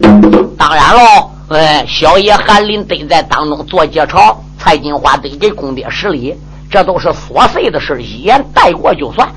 [0.57, 6.35] 当然喽，哎，小爷韩林得在当中做接朝，蔡金花得给公爹施礼，
[6.71, 9.29] 这都是琐碎的事，一言带过就算。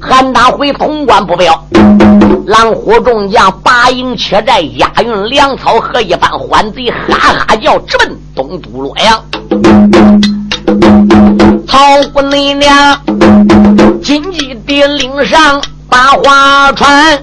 [0.00, 1.62] 韩大回潼关不表，
[2.46, 10.37] 狼虎众将拔营切寨，押运粮草和一帮欢贼，哈哈叫直奔东都洛阳。
[11.66, 11.76] 曹
[12.12, 13.00] 姑娘，
[14.02, 17.22] 紧急地领上八花船，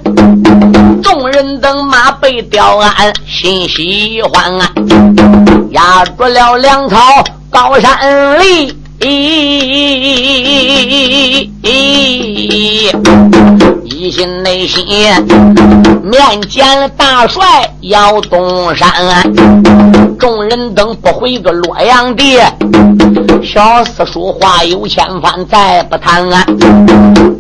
[1.02, 4.70] 众人等马被吊鞍，心喜欢啊！
[5.72, 6.98] 压住了粮草
[7.50, 8.74] 高山里。
[13.95, 14.86] 一心内心
[16.03, 17.41] 面见大帅
[17.79, 18.91] 要东山，
[20.19, 22.38] 众人等不回个洛阳地，
[23.41, 26.45] 小四叔话有千番再不谈案。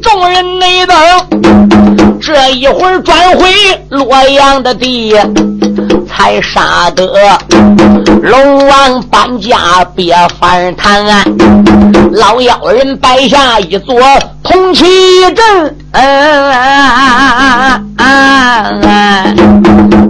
[0.01, 0.97] 众人内等
[2.21, 3.47] 这一会儿转回
[3.89, 5.13] 洛阳的地。
[6.07, 7.11] 才杀得
[8.21, 11.05] 龙王搬家别反谈，
[12.13, 13.99] 老妖人摆下一座
[14.41, 14.85] 铜旗
[15.33, 15.75] 阵，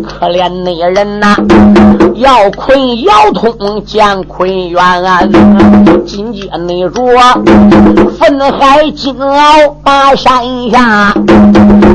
[0.07, 1.35] 可怜那人呐，
[2.15, 4.81] 要困姚通见困冤，
[6.05, 7.05] 紧接那着
[8.17, 11.13] 愤海金鳌把山下，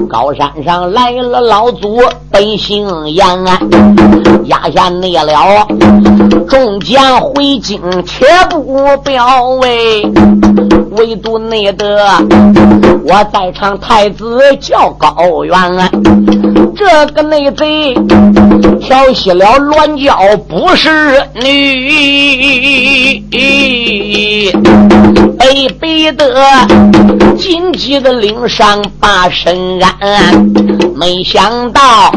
[0.08, 1.98] 高山上来了老祖
[2.30, 3.26] 本姓严。
[4.44, 5.66] 压下那了，
[6.48, 10.02] 众将回京且不表为，
[10.96, 11.98] 唯独那得
[13.04, 15.54] 我在场太子叫高远，
[16.76, 17.94] 这个内贼
[18.80, 20.16] 调戏了乱叫
[20.48, 20.88] 不是
[21.34, 23.24] 女，
[25.38, 26.26] 被逼得
[27.36, 30.50] 紧急的领上把身安，
[30.96, 32.12] 没想到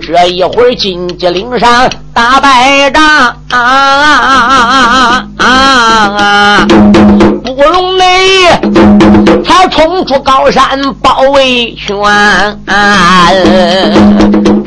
[0.00, 1.08] 这一会儿进。
[1.18, 3.02] 金岭上打败仗，
[3.50, 6.66] 啊啊啊
[7.42, 8.04] 不容内，
[9.56, 11.96] 他冲出高山包围圈，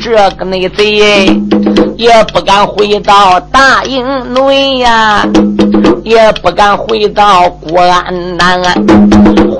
[0.00, 1.26] 这个内贼
[1.98, 5.26] 也不敢回到大营内呀，
[6.04, 8.62] 也不敢回到国安南，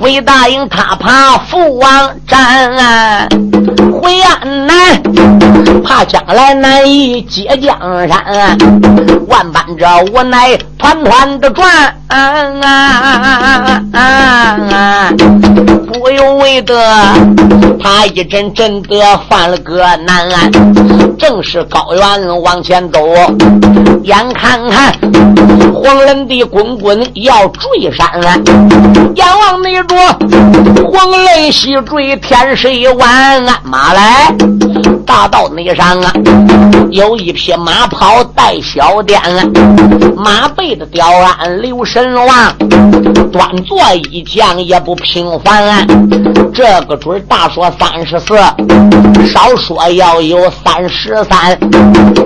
[0.01, 3.29] 回大营他怕父王战，
[4.01, 4.75] 回安南
[5.83, 8.57] 怕将来难以接江山，
[9.27, 11.69] 万般这无奈团团的转。
[12.07, 12.17] 啊
[12.63, 15.13] 啊啊啊
[15.93, 16.73] 不由为得，
[17.79, 18.97] 他一阵阵的
[19.29, 20.51] 犯了个难，
[21.19, 22.99] 正是高原往前走，
[24.03, 24.91] 眼看看
[25.73, 28.09] 黄人的滚滚要坠山，
[29.13, 29.95] 眼望那着
[30.91, 34.33] 黄雷西坠，天水湾，马来
[35.09, 36.13] 大道那上啊，
[36.91, 39.19] 有一匹马跑带小颠，
[40.15, 42.55] 马背的吊鞍留神望，
[43.31, 43.79] 端坐
[44.11, 45.83] 一将也不平凡。
[46.53, 48.35] 这个准大说三十四，
[49.25, 51.59] 少说要有三十三。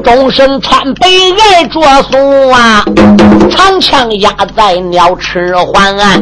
[0.03, 1.07] 终身穿白
[1.39, 1.79] 爱着
[2.11, 2.83] 松啊，
[3.49, 6.21] 长枪压在鸟翅环，啊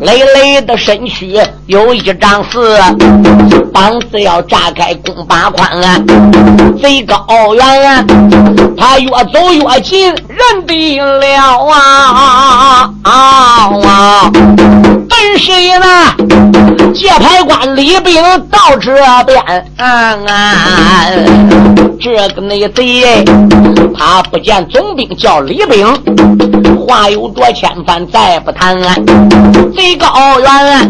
[0.00, 2.76] 累累的身躯有一丈四，
[3.76, 6.00] 膀子要炸开弓八宽啊，
[6.80, 8.06] 贼高远，
[8.74, 14.30] 他越走越近人的了啊啊啊！
[14.32, 15.84] 问谁呢？
[16.94, 18.94] 界牌官李兵到这
[19.26, 19.66] 边，
[22.00, 23.22] 这个内贼，
[23.94, 25.86] 他不见总兵叫李兵，
[26.86, 28.76] 话有多千番，再不谈。
[29.74, 30.06] 贼高
[30.40, 30.88] 远，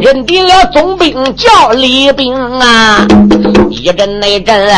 [0.00, 3.06] 认定了总兵叫李兵啊！
[3.70, 4.68] 一阵内阵，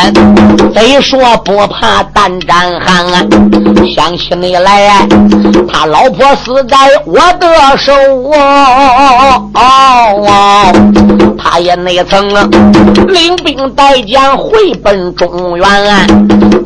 [0.74, 3.06] 贼说不怕胆战寒，
[3.94, 5.06] 想起你来，
[5.72, 7.92] 他老婆死在我的手
[9.54, 10.72] 哦，
[11.38, 12.28] 他也那曾
[13.08, 16.06] 领兵带将回奔中原，啊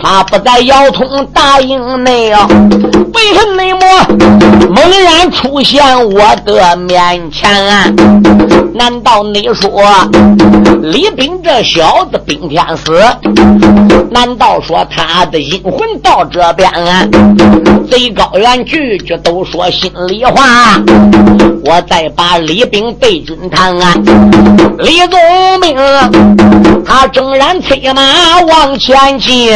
[0.00, 2.46] 他不在腰通大营内啊，
[3.14, 4.06] 为何内么
[4.68, 7.50] 猛然出现我的面前？
[8.74, 9.70] 难道你说
[10.82, 12.92] 李炳这小子冰天死？
[14.10, 16.70] 难道说他的阴魂到这边？
[16.70, 17.06] 啊
[17.90, 20.80] 贼高原句句都说心里话。
[21.64, 23.74] 我再把李炳对军谈，
[24.78, 25.76] 李宗兵
[26.84, 29.52] 他正然催马往前进，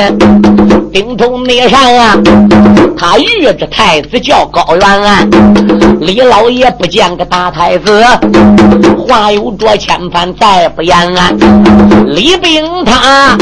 [0.93, 2.16] 顶头内上啊，
[2.97, 5.30] 他遇着太子叫高原，
[6.01, 8.05] 李老爷不见个大太子。
[9.07, 10.97] 话有着千番，再不言。
[12.07, 13.36] 李冰他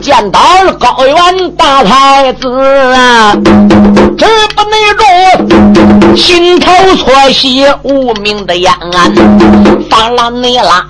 [0.00, 2.48] 见到了高原大太子
[2.94, 3.34] 啊，
[4.16, 8.70] 这不内中心头错喜，无名的眼。
[9.90, 10.86] 发了你拉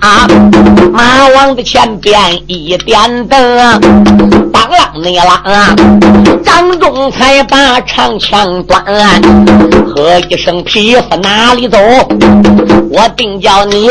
[0.91, 2.17] 马往的前边
[2.47, 5.75] 一点灯，当啷你拉
[6.43, 8.83] 张仲才把长枪端，
[9.85, 11.77] 喝一声匹夫哪里走？
[12.89, 13.89] 我定叫你。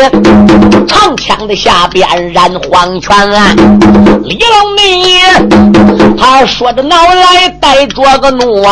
[0.88, 3.16] 长枪的下边染黄泉，
[4.24, 5.14] 李老内
[6.18, 8.64] 他说着脑来带着个怒，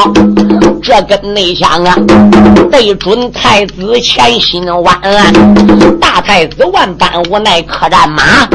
[0.83, 1.97] 这根内枪啊
[2.71, 5.01] 对准太子前心弯，
[6.01, 8.49] 大太子万般无奈可战马，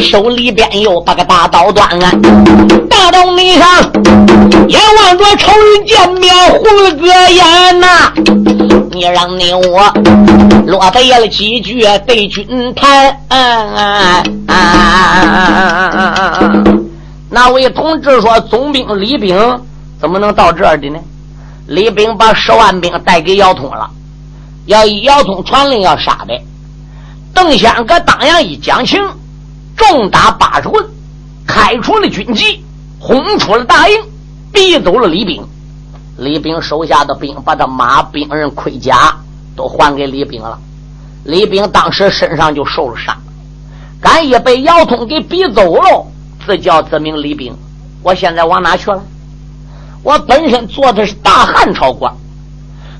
[0.00, 1.88] 手里边又把个大刀端，
[2.88, 3.68] 大刀内上
[4.68, 8.12] 眼望着仇人见面红了个眼呐，
[8.90, 9.92] 你让你我
[10.66, 12.74] 落得了几句对君。
[12.74, 13.16] 谈，
[17.30, 19.36] 那位同志说：“总兵李炳
[20.00, 20.98] 怎么能到这儿的呢？”
[21.72, 23.88] 李炳把十万兵带给姚通了，
[24.66, 26.38] 要以姚通传令要杀的。
[27.32, 29.00] 邓先搁当阳一讲情，
[29.74, 30.84] 重打八十棍，
[31.46, 32.62] 开除了军籍，
[33.00, 33.96] 轰出了大营，
[34.52, 35.42] 逼走了李炳。
[36.18, 39.16] 李炳手下的兵把他马、兵刃、盔甲
[39.56, 40.58] 都还给李炳了。
[41.24, 43.16] 李炳当时身上就受了伤，
[43.98, 46.04] 敢也被姚通给逼走了。
[46.44, 47.56] 自叫自名李炳，
[48.02, 49.02] 我现在往哪去了？
[50.02, 52.12] 我本身做的是大汉朝官，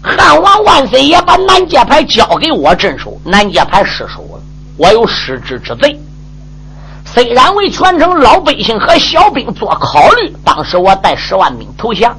[0.01, 4.41] 汉王万岁爷把南界牌交给我镇守，南界牌失守了，
[4.77, 5.99] 我有失职之罪。
[7.05, 12.17] 虽然为全城老百姓和小兵做考虑，当时我带十万兵投降，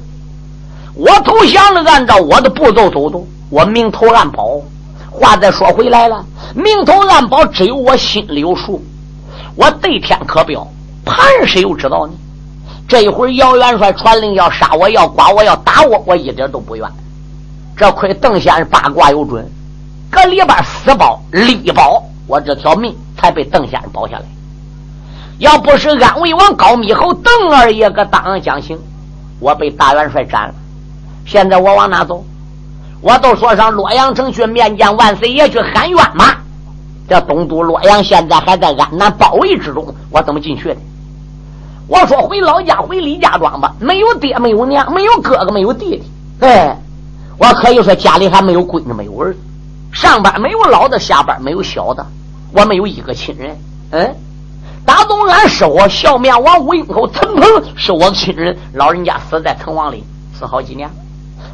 [0.94, 3.18] 我投降了，按照我的步骤走的，
[3.48, 4.60] 我明投暗保。
[5.10, 6.24] 话再说回来了，
[6.54, 8.84] 明投暗保只有我心里有数，
[9.54, 10.66] 我对天可表，
[11.04, 12.12] 旁人谁又知道呢？
[12.86, 16.88] 这一会儿姚元帅传令要杀我，要剐我，要打我，我一点都不愿。
[17.76, 19.44] 这亏邓先生八卦有准，
[20.10, 24.24] 搁里边死保力保我这条命，才被邓先生保下来。
[25.38, 28.78] 要不是安魏王高密侯邓二爷搁当阳讲情，
[29.40, 30.54] 我被大元帅斩了。
[31.26, 32.24] 现在我往哪走？
[33.00, 36.36] 我都说上洛阳城去面见万岁爷去喊冤嘛！
[37.08, 40.76] 这东都洛阳现在还在安南包围之中，我怎么进去的？
[41.86, 46.02] 我说回老家回李家庄吧，没有爹没有娘，没有哥哥没有弟弟，
[46.40, 46.76] 哎，
[47.38, 49.38] 我可以说家里还没有闺女没有儿子，
[49.92, 52.06] 上班没有老的，下班没有小的，
[52.52, 53.56] 我没有一个亲人。
[53.90, 54.14] 嗯，
[54.86, 57.44] 大东安是我笑面王吴英口，陈鹏
[57.76, 60.02] 是我的亲人，老人家死在城隍里，
[60.38, 60.90] 死好几年。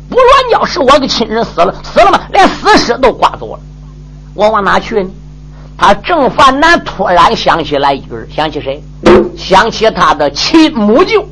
[0.08, 2.20] 不乱叫，是我的亲人死了，死了吗？
[2.32, 3.60] 连死尸都刮走了，
[4.34, 5.10] 我往哪去呢？
[5.82, 8.82] 他郑凡南突然想起来一个人，想起谁？
[9.34, 11.26] 想起他的亲母舅，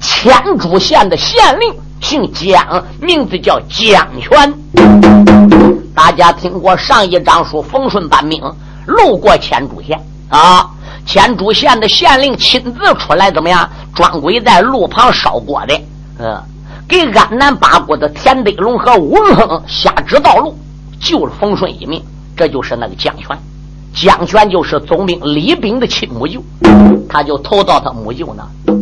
[0.00, 4.52] 千竹县的县令，姓江，名字叫江泉。
[5.94, 8.42] 大家听过上一章书冯顺搬命
[8.86, 9.96] 路过千竹县
[10.30, 10.68] 啊？
[11.06, 13.70] 千竹县的县令亲自出来，怎么样？
[13.94, 15.80] 专柜在路旁烧锅的，
[16.18, 16.42] 嗯。
[16.88, 20.58] 给安南八国的田德龙和吴文亨下旨道路，
[21.00, 22.02] 救了冯顺一命。
[22.36, 23.38] 这就是那个江泉，
[23.94, 26.42] 江泉就是总兵李炳的亲母舅，
[27.08, 28.72] 他就投到他母舅那。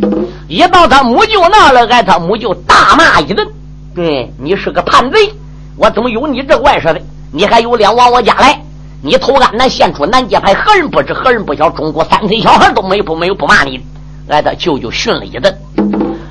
[0.49, 3.47] 一到他母舅那了，挨他母舅大骂一顿
[3.95, 5.33] ：“对你是个叛贼，
[5.77, 7.01] 我怎么有你这外甥的？
[7.33, 8.63] 你还有脸往我家来？
[9.03, 11.13] 你投安南献出南界牌，何人不知？
[11.13, 11.71] 何人不晓？
[11.71, 13.81] 中国三岁小孩都没有不没有不骂你。
[14.29, 15.57] 挨，他舅舅训了一顿。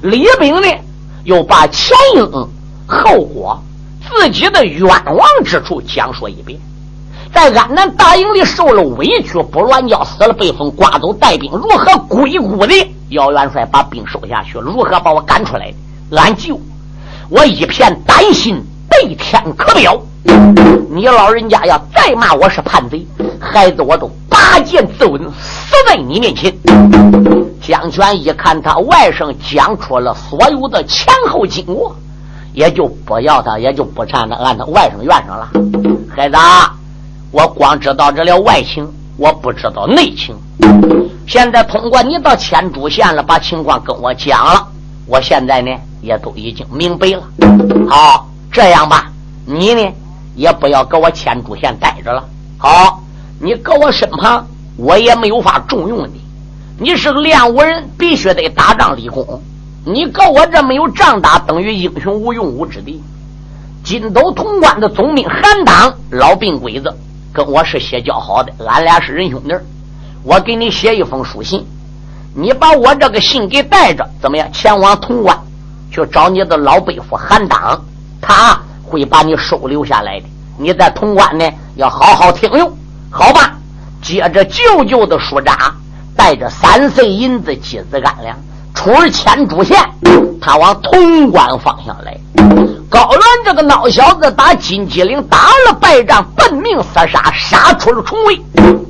[0.01, 0.67] 李炳呢，
[1.23, 2.23] 又把前因
[2.85, 3.61] 后果、
[4.07, 6.59] 自己的冤枉之处讲述一遍。
[7.37, 12.95] 在安南大营里受了委屈，不乱叫死了，被封刮走带兵，如何鬼谷的？
[13.09, 15.71] 姚元帅把兵收下去，如何把我赶出来？
[16.09, 16.59] 俺舅，
[17.29, 18.59] 我一片担心，
[18.89, 20.01] 悲天可表。
[20.89, 23.05] 你老人家要再骂我是叛贼，
[23.39, 26.51] 孩子我都拔剑自刎，死在你面前。
[27.61, 31.95] 江权一看他外甥讲出了所有的前后经过，
[32.53, 35.51] 也就不要他，也就不缠他，按他外甥怨上了。
[36.09, 36.35] 孩子，
[37.31, 40.35] 我光知道这了外情，我不知道内情。
[41.27, 44.65] 现在通过你到千珠县了，把情况跟我讲了，
[45.05, 45.71] 我现在呢
[46.01, 47.23] 也都已经明白了。
[47.89, 49.11] 好，这样吧，
[49.45, 49.91] 你呢
[50.35, 52.23] 也不要搁我千珠县待着了。
[52.57, 53.03] 好，
[53.41, 54.47] 你搁我身旁，
[54.77, 56.21] 我也没有法重用你。
[56.79, 59.41] 你是练武人，必须得打仗立功。
[59.85, 63.01] 你搁我这没有仗打，等于英雄无用武之地。
[63.83, 66.93] 金斗潼关的总兵韩当老病鬼子，
[67.37, 69.53] 跟我是写交好的，俺俩是仁兄弟。
[70.23, 71.63] 我给你写一封书信，
[72.33, 74.51] 你把我这个信给带着，怎么样？
[74.51, 75.37] 前往潼关
[75.91, 77.79] 去找你的老背夫韩当，
[78.19, 80.25] 他会把你收留下来的。
[80.57, 82.75] 你在潼关呢，要好好听用，
[83.11, 83.53] 好吧？
[84.01, 85.55] 接着舅舅的书札。
[86.15, 88.35] 带着三岁银子、几子干粮，
[88.73, 89.77] 出了千主县，
[90.41, 92.17] 他往潼关方向来。
[92.89, 98.41] 高伦这个孬小子打金鸡岭打了败仗，奔命厮杀，杀出了重围，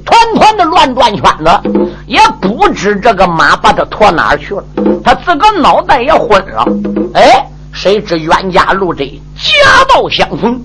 [0.06, 4.64] 团团的乱转圈子，也不知这个马把他拖哪儿去了，
[5.04, 6.66] 他自个脑袋也昏了。
[7.14, 7.46] 哎。
[7.74, 9.08] 谁知冤家路窄，
[9.38, 10.60] 假道相逢。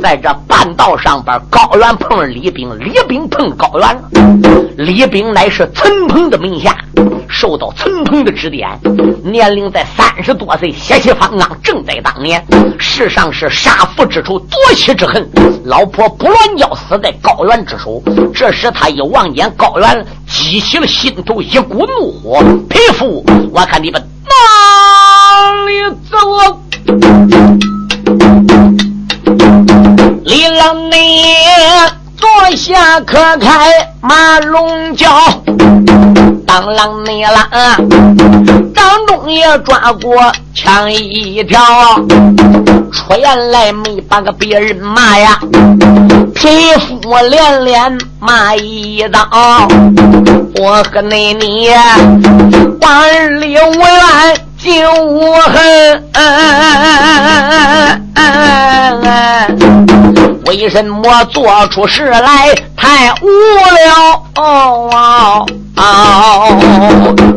[0.00, 4.02] 在这半道上边，高原碰了李冰，李冰碰高原了。
[4.76, 6.76] 李冰乃是陈鹏的门下，
[7.28, 8.68] 受到陈鹏的指点，
[9.24, 12.44] 年龄在三十多岁，血气方刚，正在当年。
[12.78, 15.26] 世上是杀父之仇，夺妻之恨。
[15.64, 18.02] 老婆不乱叫，死在高原之手。
[18.34, 22.42] 这时他一望见高原，激起了心头一股怒火。
[22.68, 24.02] 匹夫，我看你们。
[24.24, 26.16] 哪里走？
[26.36, 27.60] 啊
[30.24, 31.24] 李老你
[32.16, 33.70] 坐下可开
[34.00, 35.08] 马龙轿，
[36.46, 37.48] 当啷内啦，
[38.74, 41.60] 张忠也抓过枪一条，
[42.92, 45.38] 出言来没把个别人骂呀，
[46.34, 49.28] 皮肤连连骂一道，
[50.56, 51.68] 我和你你
[52.80, 53.80] 万里无
[54.62, 54.70] 冤。
[54.70, 56.04] 心无恨，
[60.46, 63.26] 为什么做出事来太无
[63.74, 64.22] 聊？
[64.36, 65.46] 哦哦
[65.76, 66.56] 哦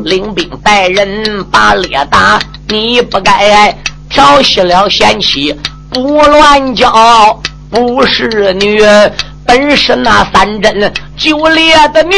[0.03, 3.73] 领兵带人把猎打，你不该
[4.09, 5.57] 调戏了贤妻，
[5.89, 8.81] 不乱叫，不是女，
[9.45, 12.15] 本是那三针九猎的女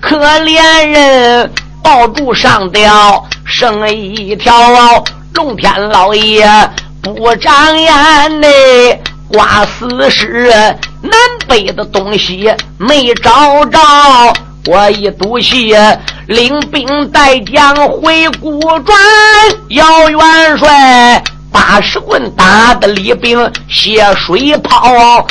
[0.00, 1.50] 可怜人。
[1.82, 4.52] 抱住上吊，剩一条
[5.34, 6.46] 龙天老爷
[7.02, 8.48] 不长眼呢，
[9.28, 10.52] 挂死尸
[11.02, 11.12] 南
[11.48, 13.78] 北的东西没找着。
[14.66, 15.74] 我一赌气，
[16.26, 18.98] 领兵带将回古转，
[19.68, 25.26] 姚元帅八十棍打的李兵血水泡。